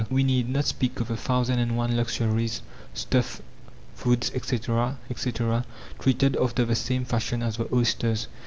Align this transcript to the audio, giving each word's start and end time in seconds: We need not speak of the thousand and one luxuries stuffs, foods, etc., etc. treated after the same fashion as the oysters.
We 0.09 0.23
need 0.23 0.49
not 0.49 0.65
speak 0.65 0.99
of 0.99 1.09
the 1.09 1.15
thousand 1.15 1.59
and 1.59 1.77
one 1.77 1.95
luxuries 1.95 2.63
stuffs, 2.91 3.39
foods, 3.93 4.31
etc., 4.33 4.97
etc. 5.11 5.63
treated 5.99 6.35
after 6.41 6.65
the 6.65 6.73
same 6.73 7.05
fashion 7.05 7.43
as 7.43 7.57
the 7.57 7.67
oysters. 7.71 8.27